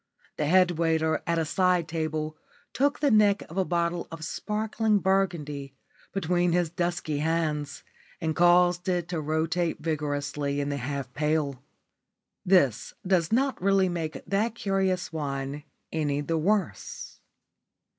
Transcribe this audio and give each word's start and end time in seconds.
The 0.37 0.47
head 0.47 0.79
waiter, 0.79 1.21
at 1.27 1.37
a 1.37 1.45
side 1.45 1.87
table, 1.87 2.35
took 2.73 2.99
the 3.01 3.11
neck 3.11 3.43
of 3.51 3.55
a 3.59 3.63
bottle 3.63 4.07
of 4.09 4.25
sparkling 4.25 4.97
burgundy 4.97 5.75
between 6.11 6.53
his 6.53 6.71
dusky 6.71 7.19
hands 7.19 7.83
and 8.19 8.35
caused 8.35 8.89
it 8.89 9.07
to 9.09 9.21
rotate 9.21 9.79
vigorously 9.79 10.59
in 10.59 10.69
the 10.69 10.81
ice 10.81 11.05
pail. 11.13 11.61
This 12.43 12.95
does 13.05 13.31
not 13.31 13.61
really 13.61 13.89
make 13.89 14.23
that 14.25 14.55
curious 14.55 15.13
wine 15.13 15.65
any 15.91 16.21
the 16.21 16.39
worse. 16.39 17.19